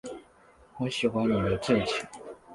[0.79, 2.03] 我喜欢你的志气